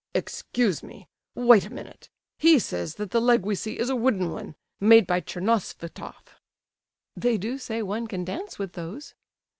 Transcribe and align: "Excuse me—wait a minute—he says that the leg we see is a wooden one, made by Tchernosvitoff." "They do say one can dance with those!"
"Excuse 0.15 0.81
me—wait 0.81 1.67
a 1.67 1.71
minute—he 1.71 2.57
says 2.57 2.95
that 2.95 3.11
the 3.11 3.21
leg 3.21 3.43
we 3.45 3.53
see 3.53 3.77
is 3.77 3.87
a 3.87 3.95
wooden 3.95 4.31
one, 4.31 4.55
made 4.79 5.05
by 5.05 5.21
Tchernosvitoff." 5.21 6.41
"They 7.15 7.37
do 7.37 7.59
say 7.59 7.83
one 7.83 8.07
can 8.07 8.25
dance 8.25 8.57
with 8.57 8.73
those!" 8.73 9.13